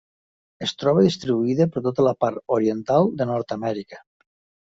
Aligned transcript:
Es 0.67 0.71
troba 0.83 1.01
distribuïda 1.07 1.67
per 1.75 1.83
tota 1.89 2.07
la 2.09 2.15
part 2.25 2.41
oriental 2.57 3.13
de 3.21 3.27
Nord-amèrica. 3.33 4.01